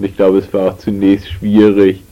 Und 0.00 0.06
ich 0.06 0.16
glaube, 0.16 0.38
es 0.38 0.50
war 0.54 0.72
auch 0.72 0.78
zunächst 0.78 1.28
schwierig, 1.28 2.02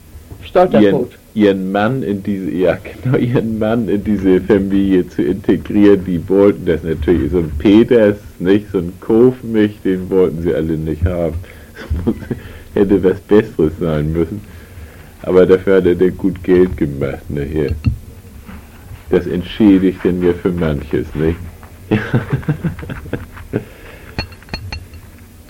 ihren, 0.73 1.07
ihren 1.33 1.73
Mann 1.73 2.03
in 2.03 2.23
diese, 2.23 2.51
ja 2.51 2.77
genau, 2.77 3.17
ihren 3.17 3.59
Mann 3.59 3.89
in 3.89 4.05
diese 4.05 4.43
Familie 4.43 5.09
zu 5.09 5.23
integrieren. 5.23 6.05
Die 6.05 6.29
wollten 6.29 6.67
das 6.67 6.83
natürlich, 6.83 7.33
so 7.33 7.39
ein 7.39 7.51
Peters, 7.59 8.19
nicht, 8.41 8.71
so 8.71 8.77
ein 8.81 8.93
Kofmich, 9.01 9.79
den 9.83 10.11
wollten 10.11 10.43
sie 10.43 10.55
alle 10.55 10.77
nicht 10.77 11.03
haben. 11.07 11.37
Muss, 12.05 12.15
hätte 12.75 13.03
was 13.03 13.21
Besseres 13.21 13.73
sein 13.81 14.13
müssen. 14.13 14.43
Aber 15.23 15.47
dafür 15.47 15.77
hat 15.77 15.87
er 15.87 15.95
dann 15.95 16.15
gut 16.19 16.45
Geld 16.45 16.77
gemacht, 16.77 17.31
ne, 17.31 17.45
hier. 17.45 17.75
Das 19.09 19.27
entschädigt 19.27 20.05
denn 20.05 20.23
ja 20.23 20.35
für 20.35 20.53
manches, 20.53 21.07
nicht? 21.15 21.39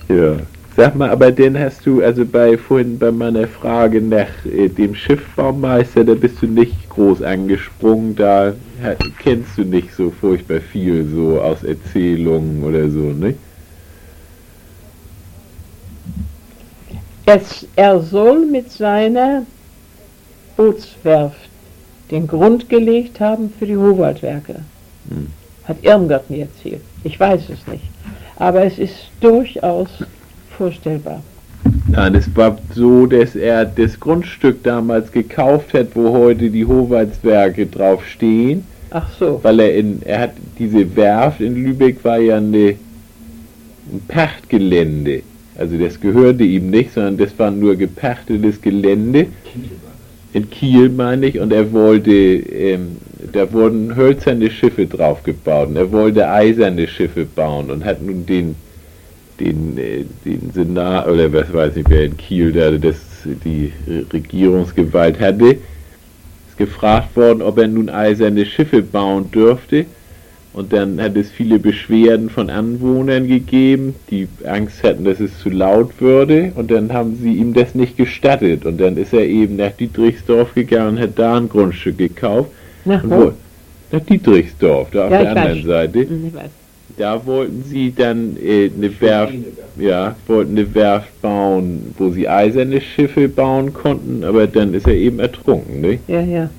ja. 0.08 0.36
Sag 0.78 0.94
mal, 0.94 1.10
aber 1.10 1.32
den 1.32 1.58
hast 1.58 1.84
du, 1.86 2.04
also 2.04 2.24
bei 2.24 2.56
vorhin 2.56 3.00
bei 3.00 3.10
meiner 3.10 3.48
Frage 3.48 4.00
nach 4.00 4.28
äh, 4.44 4.68
dem 4.68 4.94
Schiffbaumeister, 4.94 6.04
da 6.04 6.14
bist 6.14 6.40
du 6.40 6.46
nicht 6.46 6.88
groß 6.90 7.20
angesprungen, 7.22 8.14
da 8.14 8.52
kennst 9.18 9.58
du 9.58 9.62
nicht 9.62 9.92
so 9.92 10.12
furchtbar 10.12 10.60
viel 10.60 11.04
so 11.12 11.40
aus 11.40 11.64
Erzählungen 11.64 12.62
oder 12.62 12.88
so, 12.90 13.00
nicht? 13.00 13.40
Es, 17.26 17.66
er 17.74 18.00
soll 18.00 18.46
mit 18.46 18.70
seiner 18.70 19.42
Bootswerft 20.56 21.50
den 22.12 22.28
Grund 22.28 22.68
gelegt 22.68 23.18
haben 23.18 23.52
für 23.58 23.66
die 23.66 23.76
Howaldwerke. 23.76 24.60
Hm. 25.08 25.26
Hat 25.64 25.78
Irmgard 25.82 26.30
mir 26.30 26.42
erzählt. 26.42 26.82
Ich 27.02 27.18
weiß 27.18 27.48
es 27.48 27.66
nicht. 27.66 27.90
Aber 28.36 28.62
es 28.62 28.78
ist 28.78 29.10
durchaus 29.20 29.88
vorstellbar. 30.58 31.22
Nein, 31.90 32.14
es 32.14 32.34
war 32.36 32.58
so, 32.74 33.06
dass 33.06 33.34
er 33.34 33.64
das 33.64 33.98
Grundstück 33.98 34.62
damals 34.62 35.10
gekauft 35.10 35.72
hat, 35.74 35.88
wo 35.94 36.12
heute 36.12 36.50
die 36.50 36.66
Howaldswerke 36.66 37.66
drauf 37.66 38.06
stehen, 38.06 38.64
Ach 38.90 39.08
so. 39.18 39.40
weil 39.42 39.60
er 39.60 39.74
in, 39.74 40.02
er 40.02 40.20
hat 40.20 40.32
diese 40.58 40.96
Werft 40.96 41.40
in 41.40 41.54
Lübeck 41.54 42.04
war 42.04 42.18
ja 42.18 42.36
eine, 42.36 42.74
ein 43.90 44.02
Pachtgelände. 44.06 45.22
Also 45.56 45.76
das 45.78 46.00
gehörte 46.00 46.44
ihm 46.44 46.70
nicht, 46.70 46.92
sondern 46.92 47.16
das 47.16 47.36
war 47.38 47.50
nur 47.50 47.74
gepachtetes 47.74 48.60
Gelände. 48.60 49.26
In 50.32 50.50
Kiel 50.50 50.90
meine 50.90 51.26
ich, 51.26 51.40
und 51.40 51.52
er 51.52 51.72
wollte, 51.72 52.12
ähm, 52.12 52.98
da 53.32 53.50
wurden 53.52 53.96
hölzerne 53.96 54.50
Schiffe 54.50 54.86
drauf 54.86 55.22
gebaut 55.22 55.70
und 55.70 55.76
er 55.76 55.90
wollte 55.90 56.28
eiserne 56.30 56.86
Schiffe 56.86 57.24
bauen 57.24 57.70
und 57.70 57.84
hat 57.84 58.02
nun 58.02 58.24
den, 58.26 58.54
den, 59.40 59.78
äh, 59.78 60.04
den 60.24 60.50
Senat, 60.52 61.06
oder 61.08 61.32
was 61.32 61.52
weiß 61.52 61.76
ich, 61.76 61.84
wer 61.88 62.04
in 62.04 62.16
Kiel 62.16 62.52
da 62.52 62.70
das, 62.70 62.96
die 63.44 63.72
Regierungsgewalt 64.12 65.18
hatte, 65.20 65.56
ist 66.48 66.56
gefragt 66.56 67.16
worden, 67.16 67.42
ob 67.42 67.58
er 67.58 67.68
nun 67.68 67.88
eiserne 67.88 68.46
Schiffe 68.46 68.82
bauen 68.82 69.30
dürfte. 69.30 69.86
Und 70.54 70.72
dann 70.72 71.00
hat 71.00 71.14
es 71.16 71.30
viele 71.30 71.58
Beschwerden 71.58 72.30
von 72.30 72.50
Anwohnern 72.50 73.28
gegeben, 73.28 73.94
die 74.10 74.26
Angst 74.44 74.82
hatten, 74.82 75.04
dass 75.04 75.20
es 75.20 75.38
zu 75.38 75.50
laut 75.50 76.00
würde. 76.00 76.52
Und 76.56 76.70
dann 76.70 76.92
haben 76.92 77.16
sie 77.16 77.34
ihm 77.34 77.54
das 77.54 77.74
nicht 77.74 77.96
gestattet. 77.96 78.64
Und 78.64 78.80
dann 78.80 78.96
ist 78.96 79.12
er 79.12 79.24
eben 79.26 79.56
nach 79.56 79.72
Dietrichsdorf 79.72 80.54
gegangen 80.54 80.96
und 80.96 81.02
hat 81.02 81.18
da 81.18 81.36
ein 81.36 81.48
Grundstück 81.48 81.98
gekauft. 81.98 82.50
Nach 82.84 83.04
Und 83.04 83.10
wo? 83.10 83.32
nach 83.92 84.00
Dietrichsdorf, 84.00 84.88
da 84.90 85.06
auf 85.06 85.12
Ja, 85.12 85.18
der 85.22 85.30
anderen 85.36 85.58
weiß. 85.58 85.64
Seite. 85.64 85.98
Ich 86.00 86.34
weiß. 86.34 86.50
Da 86.98 87.24
wollten 87.24 87.62
sie 87.64 87.94
dann 87.94 88.36
äh, 88.44 88.70
eine 88.76 89.00
Werft, 89.00 89.34
ja, 89.78 90.16
wollten 90.26 90.58
eine 90.58 90.74
Werft 90.74 91.22
bauen, 91.22 91.94
wo 91.96 92.10
sie 92.10 92.28
eiserne 92.28 92.80
Schiffe 92.80 93.28
bauen 93.28 93.72
konnten, 93.72 94.24
aber 94.24 94.48
dann 94.48 94.74
ist 94.74 94.86
er 94.88 94.94
eben 94.94 95.20
ertrunken, 95.20 95.80
nicht? 95.80 96.00
Ja, 96.08 96.20
ja. 96.20 96.50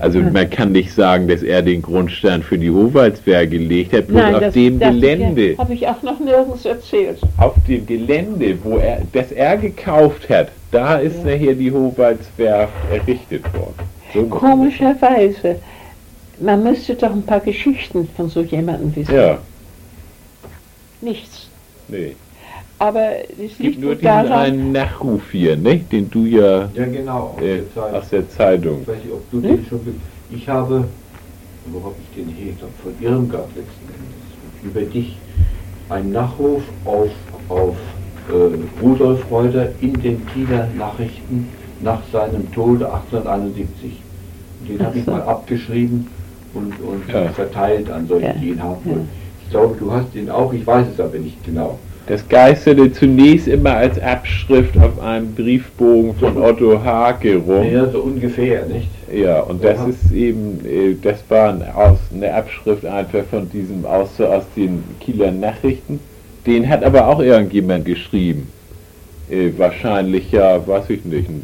Also 0.00 0.18
Ja. 0.18 0.30
man 0.30 0.50
kann 0.50 0.72
nicht 0.72 0.92
sagen, 0.92 1.28
dass 1.28 1.42
er 1.42 1.62
den 1.62 1.82
Grundstein 1.82 2.42
für 2.42 2.58
die 2.58 2.70
Howaldswehr 2.70 3.46
gelegt 3.46 3.92
hat, 3.92 4.08
Nein, 4.10 4.34
auf 4.34 4.40
das, 4.40 4.54
dem 4.54 4.78
das 4.80 4.90
Gelände, 4.94 5.54
habe 5.58 5.74
ich 5.74 5.86
auch 5.86 6.02
noch 6.02 6.18
nirgends 6.20 6.64
erzählt. 6.64 7.18
auf 7.36 7.54
dem 7.68 7.86
Gelände, 7.86 8.58
wo 8.64 8.78
er, 8.78 9.02
das 9.12 9.30
er 9.32 9.56
gekauft 9.56 10.28
hat, 10.28 10.48
da 10.72 10.98
ist 10.98 11.18
Ja. 11.24 11.32
nachher 11.32 11.54
die 11.54 11.70
Howaldswerft 11.72 12.72
errichtet 12.92 13.44
worden. 13.54 13.74
So 14.12 14.22
Komischerweise. 14.24 15.56
Man 16.40 16.62
müsste 16.62 16.94
doch 16.94 17.10
ein 17.12 17.22
paar 17.22 17.40
Geschichten 17.40 18.08
von 18.16 18.28
so 18.28 18.42
jemandem 18.42 18.94
wissen. 18.94 19.12
Ja, 19.14 19.38
Nichts. 21.00 21.48
nee. 21.88 22.16
Aber 22.80 23.10
es 23.28 23.52
Es 23.52 23.58
gibt 23.58 23.60
liegt 23.60 23.80
nur 23.80 23.94
diesen 23.96 24.04
daran, 24.06 24.32
einen 24.32 24.72
Nachruf 24.72 25.32
hier, 25.32 25.56
nicht? 25.56 25.90
Den 25.90 26.08
du 26.10 26.24
ja 26.24 26.68
Ja, 26.74 26.86
genau. 26.86 27.34
Aus 27.36 27.42
äh, 27.42 27.56
der 27.56 27.74
Zeit. 27.74 27.94
aus 27.94 28.08
der 28.10 28.28
Zeitung. 28.28 28.82
Ich 28.82 28.88
weiß 28.88 29.04
nicht, 29.04 29.12
ob 29.12 29.30
du 29.32 29.36
Hm? 29.38 29.42
den 29.42 29.66
schon. 29.66 29.80
Ich 30.30 30.48
habe, 30.48 30.84
wo 31.66 31.84
habe 31.84 31.94
ich 32.00 32.16
den 32.22 32.28
hier? 32.34 32.52
Ich 32.52 32.58
glaube, 32.58 32.72
von 32.82 32.92
Irmgard 33.00 33.48
letzten 33.56 33.88
Endes. 33.88 34.22
Über 34.62 34.80
dich 34.82 35.16
einen 35.88 36.12
Nachruf 36.12 36.62
auf, 36.84 37.10
auf 37.48 37.76
äh, 38.30 38.80
Rudolf 38.84 39.28
Reuter 39.30 39.70
in 39.80 39.94
den 39.94 40.24
Kieler 40.28 40.68
Nachrichten 40.78 41.48
nach 41.82 42.00
seinem 42.12 42.50
Tode 42.52 42.86
1871. 42.92 43.92
Und 44.60 44.68
den 44.70 44.86
habe 44.86 44.98
ich 44.98 45.06
mal 45.06 45.22
abgeschrieben 45.22 46.06
und, 46.54 46.72
und 46.80 47.08
Ja. 47.12 47.28
verteilt 47.30 47.90
an 47.90 48.06
solche, 48.06 48.26
Ja. 48.26 48.32
die 48.34 48.48
ihn 48.50 48.62
haben 48.62 48.76
Ja. 48.88 48.96
Ich 49.48 49.52
glaube, 49.52 49.76
du 49.80 49.90
hast 49.90 50.14
den 50.14 50.28
auch, 50.28 50.52
ich 50.52 50.66
weiß 50.66 50.88
es 50.92 51.00
aber 51.00 51.16
nicht 51.16 51.42
genau. 51.42 51.78
Das 52.06 52.26
geisterte 52.28 52.92
zunächst 52.92 53.48
immer 53.48 53.76
als 53.76 53.98
Abschrift 53.98 54.76
auf 54.76 55.00
einem 55.00 55.34
Briefbogen 55.34 56.14
von 56.16 56.36
Otto 56.36 56.78
Hake 56.84 57.36
rum. 57.36 57.64
Ja, 57.72 57.88
so 57.88 58.00
ungefähr, 58.00 58.66
nicht? 58.66 58.88
Ja, 59.10 59.40
und 59.40 59.64
das 59.64 59.78
Ja. 59.78 59.86
ist 59.86 60.12
eben, 60.12 60.60
äh, 60.66 60.96
das 61.02 61.24
war 61.30 61.48
eine 61.48 62.34
Abschrift 62.34 62.84
einfach 62.84 63.24
von 63.30 63.48
diesem 63.50 63.86
aus, 63.86 64.14
so 64.18 64.26
aus 64.26 64.44
den 64.54 64.84
Kieler 65.00 65.30
Nachrichten. 65.30 65.98
Den 66.46 66.68
hat 66.68 66.84
aber 66.84 67.06
auch 67.08 67.20
irgendjemand 67.20 67.86
geschrieben. 67.86 68.48
Äh, 69.30 69.50
wahrscheinlich 69.56 70.30
ja, 70.30 70.66
weiß 70.66 70.90
ich 70.90 71.06
nicht, 71.06 71.28
ein 71.30 71.42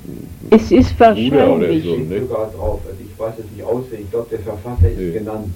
es 0.51 0.71
ist 0.71 0.97
Bruder 0.99 1.15
oder 1.15 1.69
wahrscheinlich, 1.69 1.85
so. 1.85 1.97
ne? 1.97 2.21
sogar 2.21 2.51
drauf. 2.55 2.81
Also 2.87 2.99
ich 3.03 3.19
weiß 3.19 3.35
es 3.39 3.51
nicht 3.57 3.65
auswendig. 3.65 4.01
Ich 4.05 4.11
glaube, 4.11 4.27
der 4.31 4.41
Verfasser 4.41 4.91
ist 4.91 4.99
Nee. 4.99 5.13
genannt. 5.13 5.55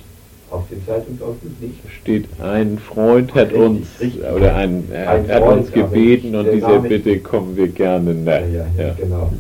Auf 0.50 0.66
dem 0.70 0.84
Zeitungsausschnitt 0.86 1.60
nicht. 1.60 1.74
steht, 2.00 2.24
ein 2.40 2.78
Freund 2.78 3.34
hat 3.34 3.48
Richtig, 3.48 3.60
uns, 3.60 3.86
richtig. 4.00 4.22
oder 4.24 4.54
ein, 4.56 4.84
Ein 4.92 5.28
hat, 5.28 5.42
Freund, 5.42 5.60
uns 5.60 5.72
gebeten 5.72 6.34
und 6.34 6.50
dieser 6.50 6.68
Name- 6.68 6.88
Bitte 6.88 7.18
kommen 7.20 7.54
wir 7.56 7.68
gerne 7.68 8.14
nach. 8.14 8.32
Ja, 8.40 8.46
ja, 8.46 8.66
ja, 8.78 8.94
genau. 8.94 9.30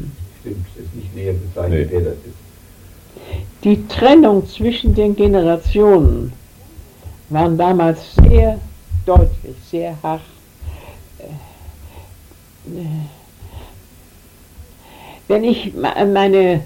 Stimmt, 0.40 0.66
ist 0.76 0.94
nicht 0.94 1.16
näher 1.16 1.32
bezeichnet, 1.32 1.80
Nee. 1.80 1.86
wer 1.92 2.00
das 2.00 2.12
ist. 2.14 3.64
die 3.64 3.88
Trennung 3.88 4.46
zwischen 4.46 4.94
den 4.94 5.16
Generationen 5.16 6.32
waren 7.30 7.56
damals 7.56 8.14
sehr 8.16 8.58
deutlich, 9.06 9.56
sehr 9.70 9.96
hart. 10.02 10.20
Äh, 11.18 11.24
Wenn 15.26 15.44
ich 15.44 15.72
meine 15.74 16.60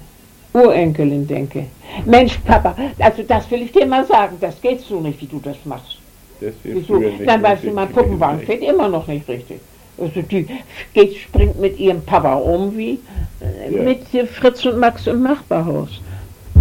Urenkelin 0.55 1.27
denke, 1.27 1.67
Mensch, 2.05 2.39
Papa, 2.39 2.75
also 2.99 3.23
das 3.23 3.51
will 3.51 3.63
ich 3.63 3.73
dir 3.73 3.87
mal 3.87 4.07
sagen, 4.07 4.37
das 4.41 4.61
geht 4.61 4.81
so 4.81 5.01
nicht, 5.01 5.21
wie 5.21 5.27
du 5.27 5.41
das 5.41 5.57
machst. 5.65 5.99
Das 6.41 6.55
Wieso? 6.63 6.97
nicht 6.97 7.27
Dann 7.27 7.43
weißt 7.43 7.65
du, 7.65 7.71
mein 7.71 7.91
Puppenwagen 7.91 8.39
sind. 8.39 8.47
fährt 8.47 8.63
immer 8.63 8.89
noch 8.89 9.07
nicht 9.07 9.29
richtig. 9.29 9.61
Also 9.99 10.23
die 10.23 10.47
geht, 10.95 11.17
springt 11.17 11.59
mit 11.61 11.79
ihrem 11.79 12.03
Papa 12.03 12.35
um 12.35 12.77
wie 12.77 12.99
äh, 13.41 13.75
Ja. 13.75 13.83
mit 13.83 14.01
Fritz 14.29 14.65
und 14.67 14.79
Max 14.79 15.07
im 15.07 15.23
Nachbarhaus. 15.23 16.01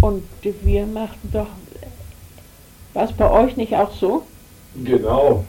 Und 0.02 0.24
wir 0.64 0.86
machten 0.86 1.30
doch, 1.32 1.48
war 2.94 3.06
es 3.06 3.12
bei 3.14 3.30
euch 3.30 3.58
nicht 3.58 3.76
auch 3.76 3.92
so? 3.94 4.24
Genau. 4.84 5.44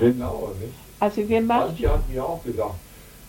Genau, 0.00 0.50
nicht? 0.60 0.72
Also 1.00 1.28
wir 1.28 1.40
machten, 1.40 1.72
Manche 1.72 1.90
hat 1.90 2.08
mir 2.08 2.24
auch 2.24 2.42
gesagt, 2.44 2.74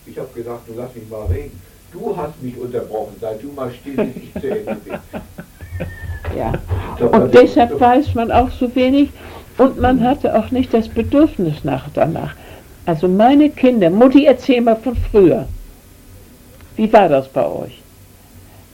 ich 0.05 0.17
habe 0.17 0.29
gesagt, 0.33 0.67
du 0.67 0.73
lass 0.75 0.93
mich 0.95 1.07
mal 1.09 1.25
reden. 1.25 1.59
Du 1.91 2.15
hast 2.15 2.41
mich 2.41 2.57
unterbrochen, 2.57 3.15
sei 3.21 3.35
du 3.41 3.51
mal 3.53 3.71
still, 3.71 3.95
bis 3.95 4.23
ich 4.23 4.33
zu 4.33 4.49
Ende 4.49 4.75
bin. 4.75 4.93
ja. 6.37 6.53
Und 7.05 7.33
deshalb 7.33 7.79
weiß 7.79 8.15
man 8.15 8.31
auch 8.31 8.51
so 8.51 8.73
wenig 8.75 9.09
und 9.57 9.79
man 9.79 10.01
hatte 10.01 10.37
auch 10.37 10.51
nicht 10.51 10.73
das 10.73 10.89
Bedürfnis 10.89 11.63
nach 11.63 11.87
danach. 11.93 12.35
Also 12.85 13.07
meine 13.07 13.49
Kinder, 13.49 13.89
Mutti, 13.89 14.25
erzähl 14.25 14.61
mal 14.61 14.75
von 14.75 14.95
früher. 14.95 15.47
Wie 16.75 16.91
war 16.91 17.09
das 17.09 17.27
bei 17.29 17.45
euch? 17.45 17.81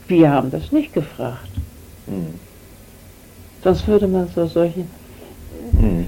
Wir 0.07 0.31
haben 0.31 0.51
das 0.51 0.71
nicht 0.71 0.93
gefragt. 0.93 1.49
Hm. 2.07 2.39
Sonst 3.63 3.87
würde 3.87 4.07
man 4.07 4.27
so 4.27 4.47
solche. 4.47 4.85
Hm. 5.77 6.07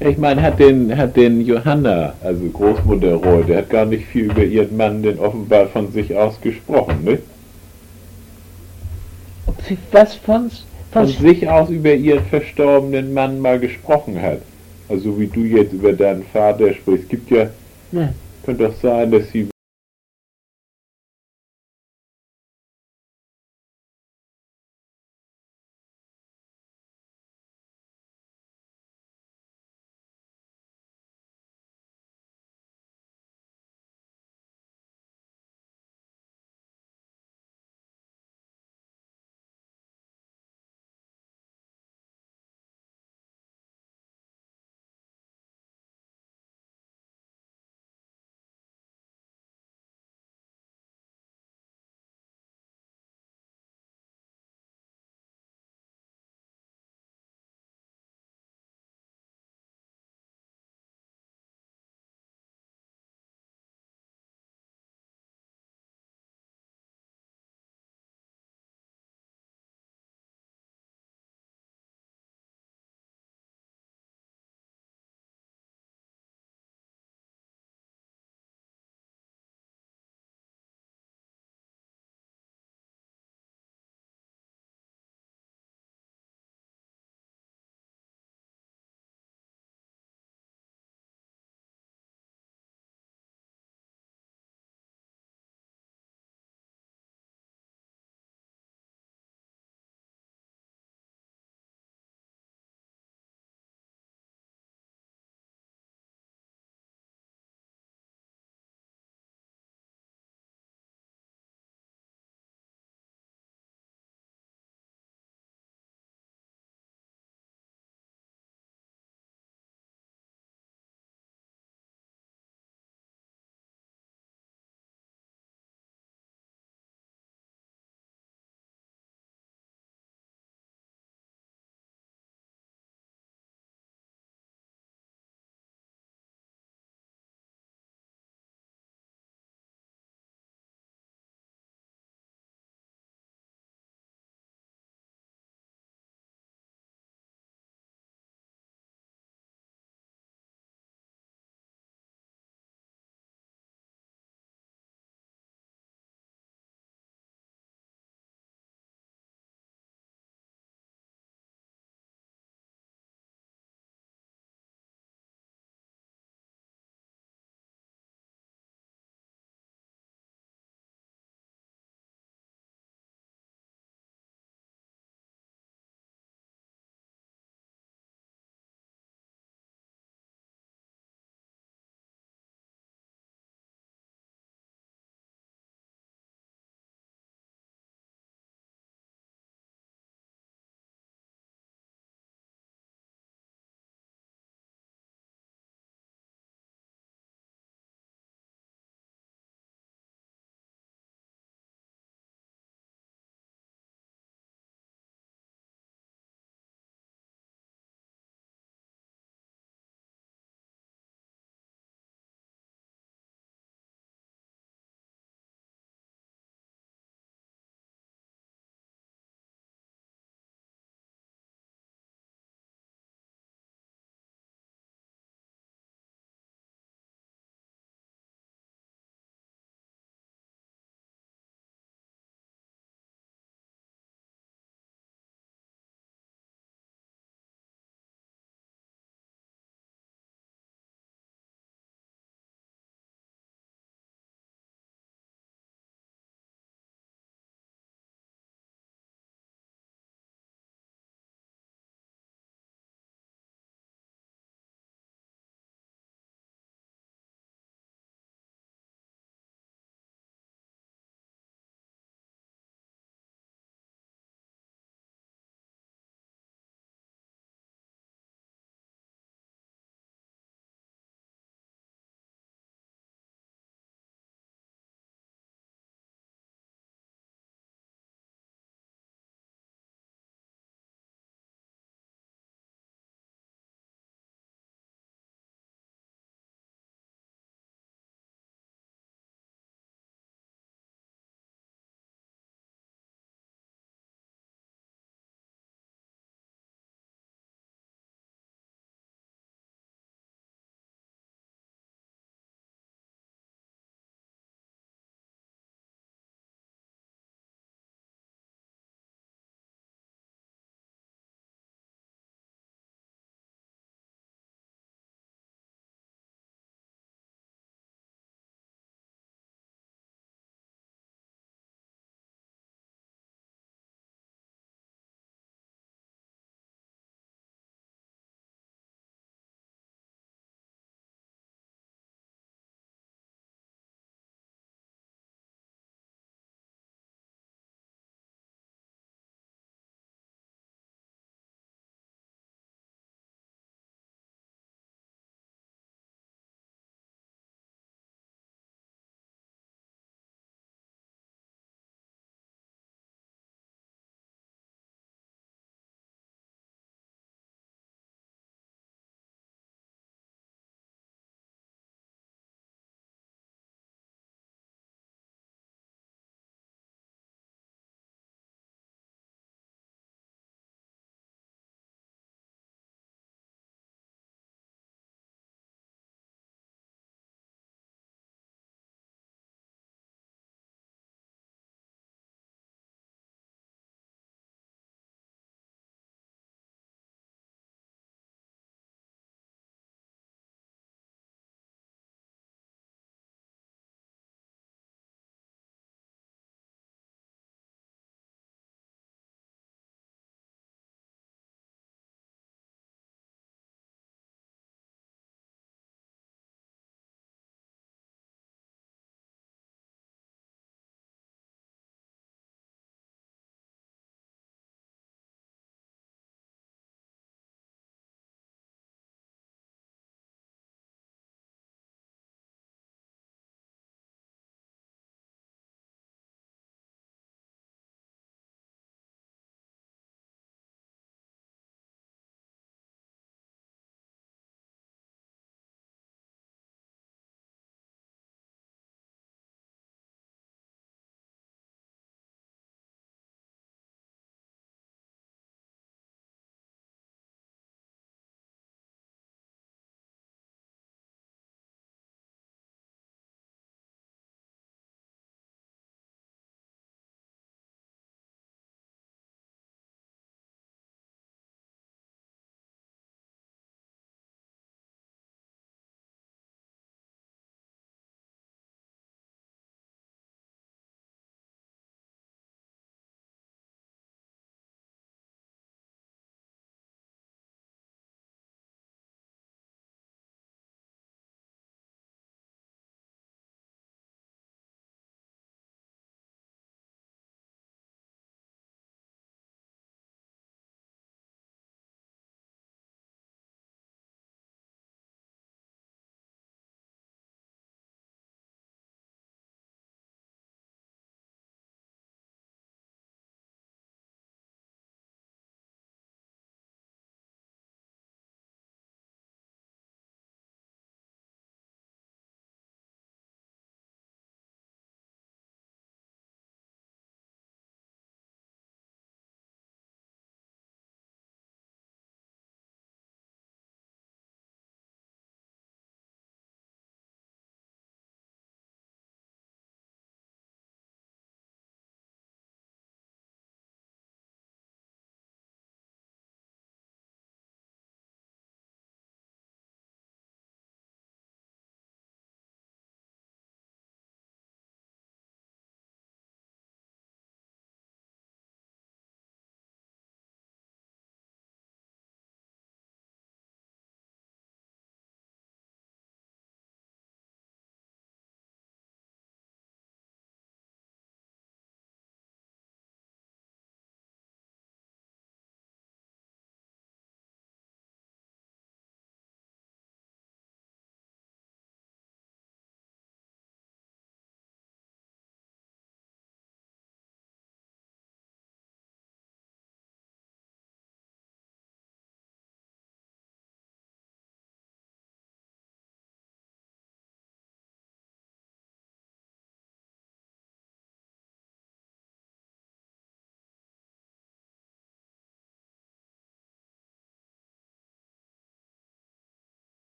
Ich 0.00 0.16
meine, 0.16 0.40
hat 0.42 0.60
den, 0.60 0.96
hat 0.96 1.16
den 1.16 1.44
Johanna, 1.44 2.14
also 2.22 2.44
Großmutter 2.44 3.14
Roy, 3.14 3.42
der 3.42 3.58
hat 3.58 3.70
gar 3.70 3.84
nicht 3.84 4.06
viel 4.06 4.26
über 4.26 4.44
ihren 4.44 4.76
Mann 4.76 5.02
denn 5.02 5.18
offenbar 5.18 5.66
von 5.66 5.90
sich 5.90 6.16
aus 6.16 6.40
gesprochen, 6.40 7.02
ne? 7.04 7.18
Ob 9.46 9.60
sie 9.62 9.76
was 9.90 10.14
von, 10.14 10.50
Von 10.92 11.06
von 11.06 11.06
sich 11.08 11.48
aus 11.48 11.68
über 11.70 11.94
ihren 11.94 12.24
verstorbenen 12.26 13.12
Mann 13.12 13.40
mal 13.40 13.58
gesprochen 13.58 14.20
hat. 14.22 14.40
Also 14.88 15.18
wie 15.18 15.26
du 15.26 15.40
jetzt 15.40 15.72
über 15.72 15.92
deinen 15.92 16.22
Vater 16.32 16.72
sprichst. 16.72 17.04
Es 17.04 17.08
gibt 17.08 17.30
ja, 17.30 17.48
Ja. 17.90 18.12
könnte 18.44 18.64
doch 18.64 18.74
sein, 18.80 19.10
dass 19.10 19.30
sie 19.32 19.48